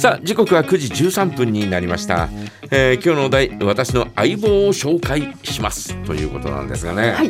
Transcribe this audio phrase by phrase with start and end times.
[0.00, 2.30] さあ時刻は9時13分になりました、
[2.70, 5.94] えー今日のお題私の相棒を紹介します。
[6.04, 7.28] ということなんですがね、はい。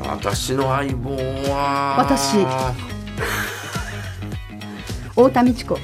[0.00, 2.38] 私の相棒は私。
[5.10, 5.78] 太田美智子。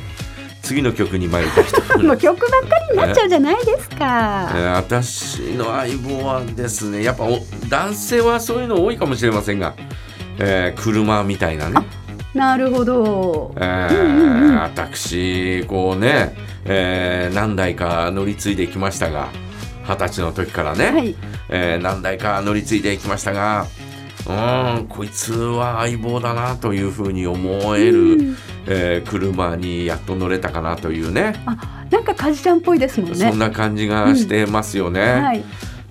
[0.62, 4.50] 次の曲に参りたいともう曲ばっかりになっちゃうじゃないですえか。
[4.52, 7.38] ー私の相棒はですねやっぱお
[7.68, 9.76] 男性はそういうの多いかもしれませんが、
[10.40, 11.76] えー車みたいなね
[12.34, 13.52] なるほど。
[13.56, 19.28] えー私こうね、えー何台か乗り継いできましたが
[19.86, 21.14] 二十歳の時からね、はい。
[21.48, 23.66] えー何台か乗り継いできましたが
[24.24, 33.16] うんこいつは相棒だなというふうに思える、うんえー車にやっと乗れたかなというねあ、なんかカジちゃんっぽいですもんね。
[33.16, 35.00] そんな感じがしてますよね。
[35.20, 35.44] はい。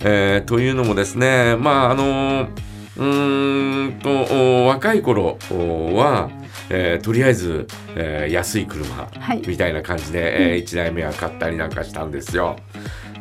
[0.04, 2.48] えーというのもですねまああの
[2.98, 6.30] うーんとお若い頃おは、
[6.70, 9.41] えーとりあえず、えー安い車はい。
[9.48, 12.57] みたいな感じで、え1台目は買ったりなんかしたんですよ。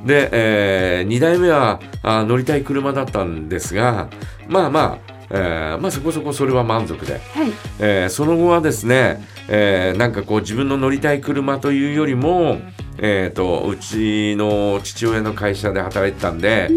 [0.04, 4.08] で、え2台目はあ乗りたい車だったんですが
[4.48, 7.20] まあまあ、えーまあそこそこそれは満足で、はい。
[7.78, 12.58] えーその後はですね、えーなんかこう自分の乗りたい車というよりも、
[13.02, 16.68] えー、とうちの父親の会社で働いてたんで、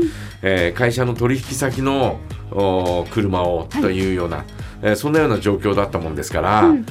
[0.42, 2.20] えー会社の取引先の
[2.52, 4.46] お車をというような、
[4.82, 6.86] えーそんなような状況だったもんですから、うん。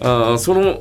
[0.00, 0.80] あーその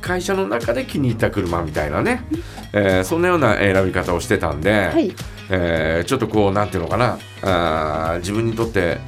[0.00, 2.24] 会社の中で気に入った車みたいなね、
[2.72, 5.14] えーそんなような選び方をしてたんで、はい。
[5.50, 8.98] えーちょっとこうなんていうのかなあー自分にとって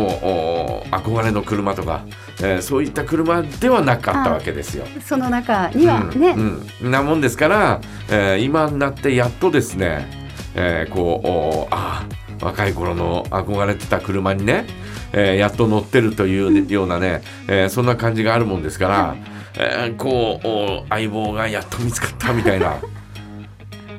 [0.00, 2.04] 憧れの車とか、
[2.42, 4.84] えーそういった車ではなかったわけですよ。
[5.04, 6.30] その中にはね。
[6.30, 7.80] うんうんなもんですから、
[8.10, 10.06] えー今になってやっとですね、
[10.54, 14.66] えーこうおあー若い頃の憧れてた車にね、
[15.12, 19.16] えーやっと乗ってるというようなね、えーそんな感じがあるもんですから、
[19.58, 22.76] えーこうお相棒がやっと見つかったみたいな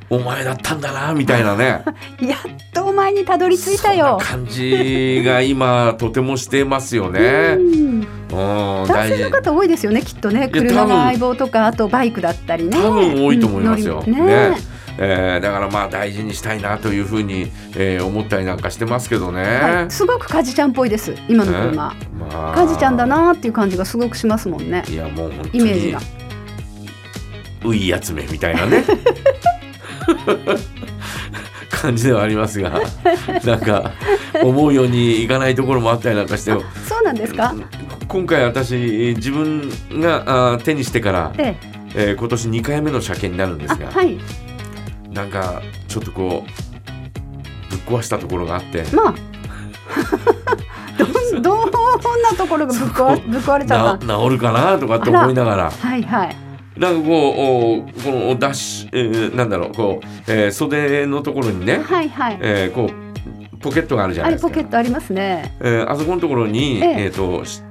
[0.10, 1.84] お前だったんだなみたいなね。
[2.22, 2.40] やっ
[2.74, 4.20] とお前にたどり着いたよ。
[4.22, 7.58] そんな感じが今とてもしてますよね。
[8.30, 10.50] 男性の方多いですよね、きっとね。
[10.50, 12.78] 車の相棒とか、あとバイクだったりね。
[12.78, 14.04] 多分多いと思いますよ。
[14.06, 14.78] うんねね。
[15.00, 19.44] えーだからまあ大事にしたいなというふうに、えー思ったりなんかしてますけどね。
[19.44, 21.14] はい、すごくカジちゃんっぽいです。
[21.28, 21.96] 今の車。
[22.20, 23.06] まあカジちゃんだ。
[23.06, 24.84] なーっていう感じがすごくしますもんね。
[24.90, 26.00] いやもうイメージが。
[27.66, 28.84] ういやつめみたいなね。
[31.70, 32.82] 感じではありますが、
[33.46, 33.92] なんか
[34.44, 36.52] 思うようにいかないところもあったりなんかして。
[36.52, 36.58] そ
[37.00, 37.54] うなんですか？
[38.08, 39.70] 今回私自分
[40.00, 40.24] が
[40.54, 41.78] あー手にしてから、ええ。
[41.96, 44.18] えー今年2回目の車検になるんですあ、が、はい。
[45.12, 49.16] なんかちょっとこうぶっ壊したところがあってまあ。
[50.98, 51.72] どん、どん
[52.22, 54.06] なところがぶっ壊れちゃなった？
[54.08, 56.36] 治るかなとかって思いながらはいはい。
[56.80, 62.38] なんかこうおこのダッシュ、えーなんだろうこう、えー袖のところにね、はいはい。
[62.42, 65.56] えーこうポケットがあるじゃなあれいですかポケットありますね。
[65.62, 67.62] えーあそこのところに、えええーとし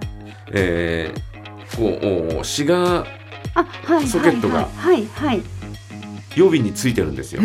[0.53, 3.17] えーこうおシガー。
[4.07, 5.43] ソケットがはいはい。
[6.37, 7.41] 予備についてるんですよ。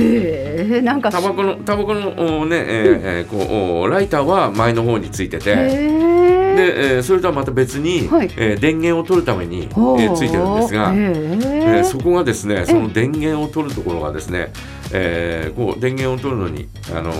[0.81, 1.11] なんか。
[1.11, 2.09] タバコのタバコの
[2.41, 6.40] おね、えーえーこうおライターは前の方についてて。
[6.65, 14.51] で、えーそれとはまた別に、はいえー電源を取るために、えーついてるんですが、へええーそこがですねその電源を取るところがですね、
[14.93, 17.11] えーこう電源を取るのに、あの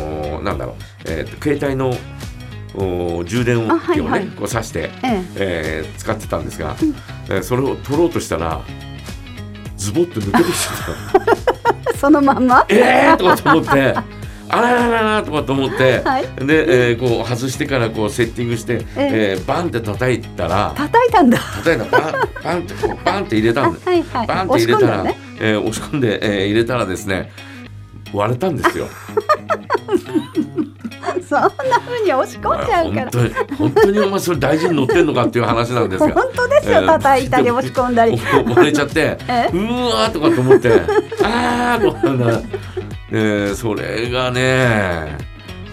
[0.41, 0.75] ーなんだろう、
[1.06, 1.94] えーと携帯の
[2.74, 6.96] お充電をあはい器をね、はいこう挿して、ええー使ってたんですが、うん
[7.29, 8.62] えーそれを取ろうとしたら
[9.78, 11.91] ズボッと抜けてきちゃった。
[11.91, 11.97] え。
[11.97, 12.66] そのまんま？
[12.69, 14.21] えーとかと思って。
[14.54, 16.24] あららららとかと思って、はい。
[16.46, 21.38] で、えーこう外してからこうセッティングして、ええーバンって叩いたら叩いたんだ。
[21.38, 22.14] 叩いたらバン
[22.44, 24.28] バンってこうバンって入れたあんではいはい。
[24.28, 25.18] バンって押し入れたら、ね。
[25.40, 27.32] えー押し込んで、えー入れたらですね
[28.14, 28.88] 割れたんですよ。
[31.28, 33.12] そんな風に押し込んじゃうから。
[33.12, 36.24] 本当に本当にお前それ大事に乗ってんのかっていう話なんです本が。
[36.36, 36.74] 当ですよ。
[36.74, 38.20] えー叩いたり押し込んだり。
[38.46, 40.72] お割れちゃってえうわーとかと思って
[41.24, 42.42] あーとかな、
[43.11, 45.17] えそれがね、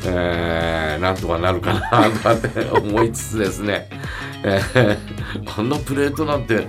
[0.04, 3.88] えーなんとかなるかなとかって思いつつですね、
[4.44, 4.98] えー
[5.56, 6.66] あんなプレートなんて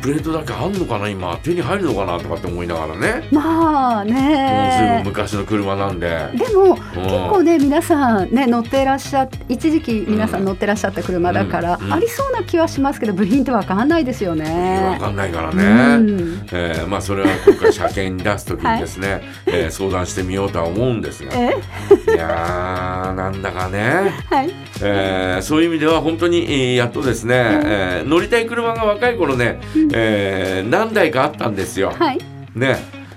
[0.00, 1.36] プレートだけあんのかな今？
[1.42, 3.28] 手に入るのかなとかって思いながらね。
[3.30, 5.02] まあもうずいぶんね。
[5.04, 6.08] 昔の車なんで。
[6.34, 7.30] でも結うん。
[7.30, 11.86] 構ね皆さんね乗ってらっしゃ一時期皆さん乗ってらっしゃった車だから、うん。
[11.86, 11.92] うん。
[11.92, 14.96] ありそうな気はしますけど部品ってわかんないですよわね。
[15.00, 15.62] かんないからうね、
[16.12, 16.46] ん。
[16.52, 21.32] えーまあそれは今回車検に出す時にですね、 えー相談してみようとは思うんですが。
[21.34, 21.56] え？
[22.14, 24.12] いやーなんだかね。
[24.30, 24.50] はい。
[24.82, 29.60] えーそういう意味では本当にえーやっとですね、えー乗りたい車が若い頃ね、
[29.92, 31.92] えー何台かあったんですよ。
[31.98, 32.18] はい。
[32.54, 32.76] ね。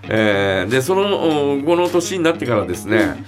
[0.10, 3.24] えーでそのおこの年になってからですね、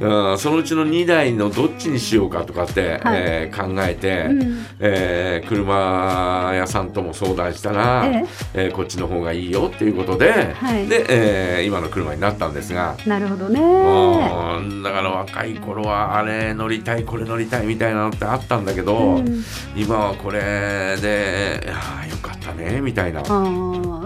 [0.00, 0.38] うん。
[0.38, 3.20] そのうちの2台のどっちにしようかとかって、はい。
[3.22, 4.66] えー考えて、うん。
[4.78, 8.68] えー車屋さんとも相談したら、ええ。
[8.68, 10.86] ーこっちの方がいいよっていうことで、はい。
[10.86, 12.94] で、えー今の車になったんですが。
[13.06, 13.58] なるほどね。
[13.60, 14.82] うん。
[14.82, 19.42] だから若い頃はあれ乗りたいこれ乗りたいみたいなのってあったんだけど、うん。
[19.74, 21.66] 今はこれで
[22.10, 23.22] よかったねみたいな。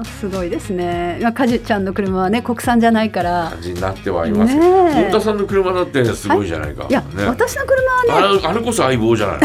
[0.04, 1.18] すごいですね。
[1.22, 3.48] まあかじちゃんの車はね国産じゃないから。
[3.50, 6.86] 感じになってはいますけね本田さんの車だってすごいじゃないか。
[6.88, 8.12] いや、ね、私の車はね。
[8.12, 9.40] あれあれこそ相棒じゃない。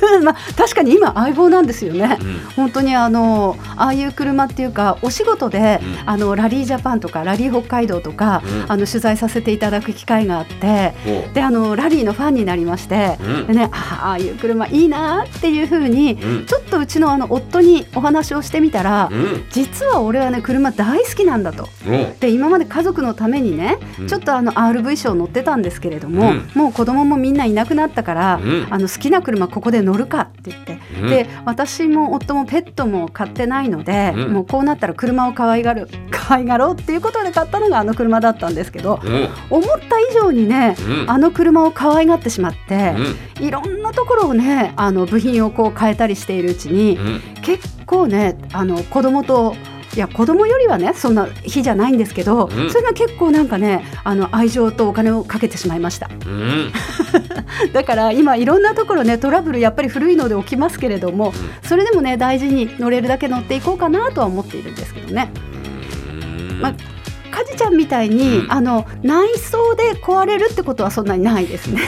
[0.22, 2.40] まあ、確かに今相棒なんですよね、うん。
[2.56, 6.10] 本当にあのああいう車っていうかお仕事で、うん。
[6.10, 8.72] あのラリージャパンとかラリー北海道とか、うん。
[8.72, 10.94] あの取材させていただく機会があって
[11.34, 13.46] であのラリーのファンになりまして、うん。
[13.46, 16.46] でね、あああいう車いいなっていうふうに、うん。
[16.46, 19.44] ちょっとうちのあの夫にお話をしてみたら、うん。
[19.50, 21.68] 実は俺はね車大好きなんだと。
[21.86, 21.90] う。
[21.90, 24.06] んで今まで家族のためにね、うん。
[24.06, 26.50] ちょっとあの RV ショー乗ってたんですけれども、うん。
[26.54, 28.66] もう子供もみんないなくなったから、うん。
[28.70, 31.08] あの好きな車ここで乗るかって言って、うん。
[31.08, 34.32] で私も夫もペットも飼ってないので、うん。
[34.32, 39.28] もうこうなったら車を可愛がる 可愛がろうっていうことで買ったのがあの車だったんですけどうん。
[39.50, 41.10] 思った以上にね、うん。
[41.10, 42.94] あの車を可愛がってしまって、
[43.38, 43.46] うん。
[43.46, 47.20] いろんなところをねあの部品をこう変えたりしているうちに、うん。
[47.42, 49.56] 結構ねあの子供と
[49.98, 52.70] いや子供よりはねそんな日じゃないんですけど、うん。
[52.70, 56.08] それが結構なんかねあの愛情とお金をかけてしまいました。
[56.24, 56.72] うん。
[57.74, 61.34] だから今いろんなところねトラブルやっぱり古いので起きますけれども、
[61.64, 65.32] それでもね大事に乗れるだけ乗っていこうかなとは思っているんですけどね。
[66.12, 66.60] うん。
[66.60, 66.72] まあ
[67.34, 68.52] かじちゃんみたいに、うん。
[68.52, 71.80] あの内装で壊れるってことはそんなにないですね。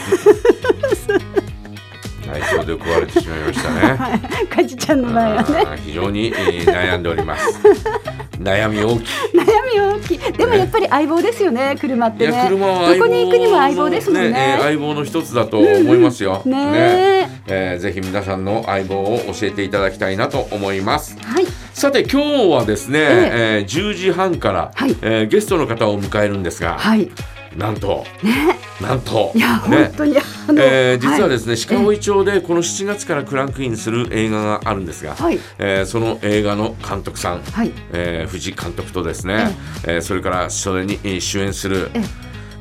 [2.76, 3.80] で壊れてしまいましたね。
[3.96, 4.46] はい。
[4.46, 5.80] かじちゃんの場合はね。
[5.84, 7.60] 非常に、えー悩んでおります。
[8.40, 9.04] 悩み大きい。
[9.34, 9.44] 悩
[9.74, 10.32] み大きい。
[10.32, 12.44] でもやっぱり相棒ですよね車ってね。
[12.48, 14.56] 車はどこに行くにも相棒ですもんね。
[14.58, 16.42] えー相棒の一つだと思いますよ。
[16.44, 16.56] ね。
[16.72, 21.16] ええーぜひ皆さんの相棒を教えていただきたいなと思います。
[21.22, 21.46] はい。
[21.72, 23.66] さて今日はですね、ええ。
[23.68, 24.96] ー10時半から、はい。
[25.02, 27.10] えーゲストの方を迎えるんですが、はい
[27.56, 28.04] なんと。
[28.22, 28.58] ね。
[28.80, 29.32] なんと。
[29.34, 29.84] いやね。
[29.86, 35.38] 本当にあの、えー実はねですね、鹿追町でこの7月からクランクインする映画があるんですが、はい。
[35.58, 37.72] えーその映画の監督さん、はい。
[37.92, 42.02] えー藤監督とですね、えーそれからそれにえー主演するえ、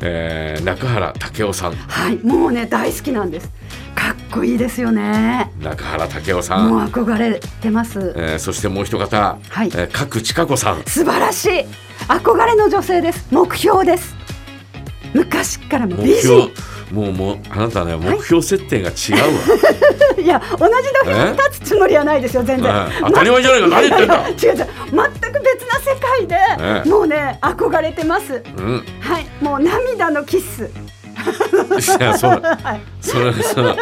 [0.02, 0.58] え。
[0.60, 1.74] ー中原武雄さん。
[1.76, 2.18] はい。
[2.18, 3.50] もうね大好きなんです。
[3.96, 5.52] かっこいいですよね。
[5.62, 8.14] 中原武雄さ、もうん憧れてます。
[8.16, 9.68] えーそしてもう一方、はい。
[9.68, 10.84] えー角千佳子さん。
[10.86, 11.50] 素晴らしい。
[12.08, 13.28] 憧れの女性です。
[13.32, 14.16] 目標です
[15.14, 16.22] 昔からの目美人。
[16.22, 16.52] 標
[16.92, 19.30] もうもうあなたね目標設定が違うわ、
[20.20, 20.72] いや同じ
[21.06, 22.88] 土俵に立つつもりはないですよ全然、え？
[22.90, 24.16] え当たり前じゃないか何言ってんだ？
[24.26, 24.36] 違う違う。
[24.42, 26.90] 全く別な世界で、ええ。
[26.90, 28.42] もうね憧れてます。
[28.58, 28.84] うん。
[29.02, 29.28] はい。
[29.40, 30.70] もう涙のキッス
[31.70, 33.76] いやそれはいそれそれ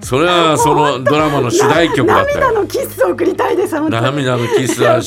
[0.00, 5.00] それはそのドラマの主題曲だったよ涙のキッスを送りたいです涙のキスは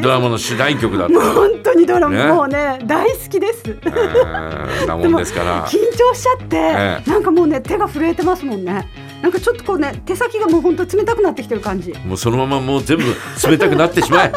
[0.00, 3.62] ドラマの主題曲だった本当にドラマ、ねもうね大好きです。
[3.66, 8.88] えーなもんですから緊張しちゃって、ええなんかもうね手が震えてますもんね。
[9.22, 11.92] なんかちょっとこうね手先がもう本当冷たくなってきてる感じ。
[12.04, 13.04] もうそのままもう全部
[13.48, 14.32] 冷たくなってしまえ。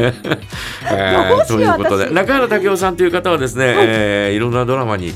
[0.10, 0.14] ね
[0.90, 5.10] えということで私中原武雄さんという方はですね、えーいろんなドラマに、え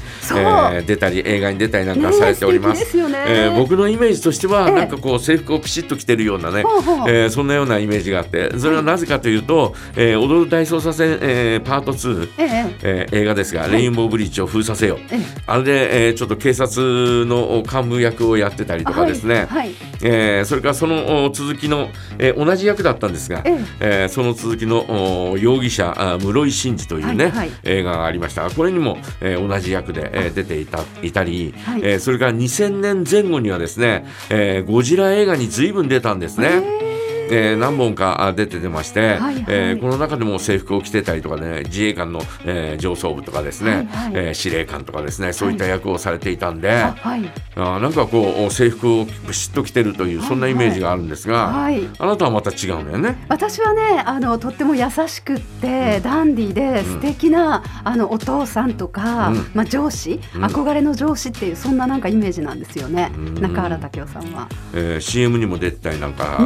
[0.80, 2.96] ー出たり映画に出たりなんかされております。
[2.96, 4.74] ねえー僕のイメージとしては、ええ。
[4.74, 7.10] なんかこう制服をピシッと着てるようなね、ほうほう。
[7.10, 12.66] えーそんなようなイメージがあってそれはなぜかというと「えー踊る大捜査線、えーパート2」ええ。
[12.82, 15.18] えー映画ですが、レインボーブリッジを封鎖せよ」ええ。
[15.46, 19.46] あれで、えーちょっと警察の幹部役をやってたりとかですね、はい。
[19.46, 19.70] はい
[20.02, 24.04] えーそれからそのお続きの、えー同じ役だったんですが、ええ。
[24.06, 27.50] ーその続きのお容疑者あ室井慎二というね、はいはい。
[27.64, 31.80] 映画がありましたがこれにも、えー同じ役で、えー出ていたいたり、はい。
[31.82, 36.91] えーそれから2000年前後にはですね、えーゴジラ映画に随分出たんですね。
[37.32, 39.44] えー何本かあ出て出まして、はいはい。
[39.48, 44.12] えーこの中でも制服を着てたりとかね自衛官の、えー上層部とかですね、はいはい。
[44.14, 47.22] えー司令官とかですねそういった役をされていたんで、あはい。
[47.56, 51.80] あーなんかこう制服をビシッと着てるというはいそんなイメージがあるんですが、はい。
[51.98, 53.24] あなたはまた違うんだよね。
[53.28, 59.50] 私はねあのとっても優しくって、ダンディーで素敵な、あのお父さんとか、うん。
[59.54, 60.44] まあ上司、うん。
[60.44, 63.34] 憧れの上司っていうそんななんかイメージなんですよね、うん。
[63.40, 64.48] 中原武雄さんは。
[64.74, 66.44] えー CM にも出てたりなんかさ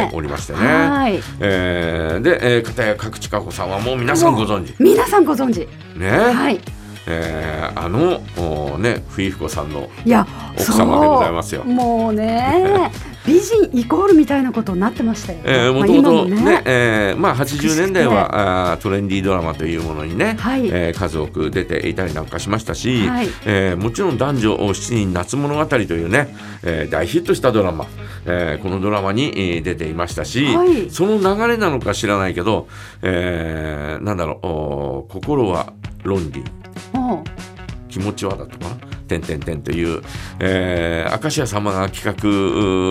[0.00, 0.58] れておりましてね。
[0.58, 1.20] はい。
[1.40, 4.74] えーで、えー、片や角地佳子さんはもう皆さんご存知。
[4.78, 5.68] 皆さんご存知。
[5.98, 6.60] ね、はい。
[7.06, 12.90] えーあのおね冬彦さんのいや奥様でございますよもうね
[13.26, 20.66] 美人イコールみたいなことになってましたよ、えー、もまあともと今ね、えーまあ、80年代はあートレンディードラマというものにね、はい。
[20.66, 23.28] えー数多く出ていたりなんかしましたし、はい。
[23.46, 27.86] えーもちろん男女7人夏物語というね、えー大ヒットしたドラマ、
[28.26, 30.90] えーこのドラマにえー出ていましたし、はい。
[30.90, 32.68] その流れなのか知らないけど、
[33.02, 36.44] えーなんだろう心は論理。
[37.88, 40.02] 気持ちはだとかな「てんてんてん」という、
[40.40, 42.32] えー、明石家さんまが企画う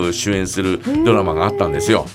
[0.08, 2.06] ー主演するドラマがあったんですよ。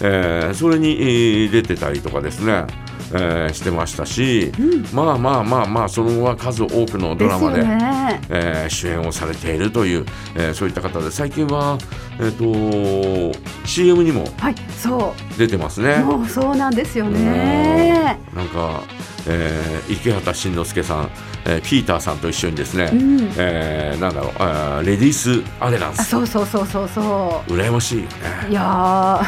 [0.00, 2.64] えーそれにえー出てたりとかですね、
[3.12, 4.52] えーしてましたし、
[4.92, 7.62] まあまあまあまあその後は数多くのドラマで。
[7.62, 10.04] ねえー主演をされているという、
[10.36, 11.78] えーそういった方で最近は、
[12.20, 16.00] えー、と CM にもはいそ出てますね。
[16.02, 18.82] うもうそうなんですよねなんか、
[19.26, 21.10] えー池畑慎之介さん、
[21.46, 23.30] えーピーターさんと一緒にですね、うん。
[23.36, 28.08] えーなんだろうあーレディースアデランあスそうそうそうそうそ羨ましいよね。
[28.48, 29.22] ういや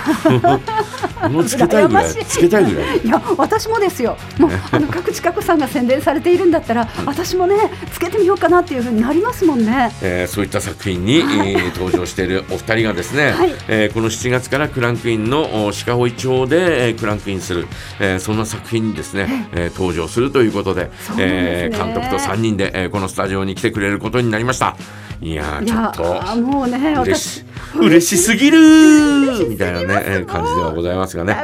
[1.31, 3.01] もうつけたいぐらい羨ましいつけたいぐらい。
[3.01, 4.17] ーいや私もですよ。
[4.39, 7.57] もうあの各地角さんが宣伝されているんだったら私もね
[7.93, 9.91] つけてみようかなっていうふうになりますもんね。
[10.03, 13.53] えーそういった作品に、えー登場しているお二人がですね、はい。
[13.69, 17.67] えーこの7月からクランクインのお鹿追町で、えークランクインする、
[17.99, 24.77] えーそんな作品にですね、えー登場するということでですねえー監督と3人で、えーこのスタジオに来てくれることになりました
[25.21, 31.37] いやちょっやともうね嬉し私嬉しすぎるーみたいなね、えー感じではございますがね。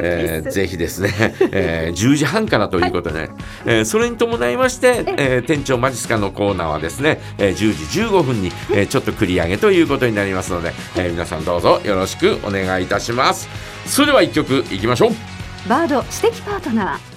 [0.00, 3.28] えーぜひですね、えー10時半からということで、
[3.66, 13.48] えーそれに伴いまして、えー店長マジスカのコーナーはですね、えー10時15分に、えーちょっと繰り上げということになりますので、えー皆さんどうぞよろしくお願いいたします。
[13.86, 15.10] それでは一曲いきましょう。
[15.68, 17.13] バード知的パートナー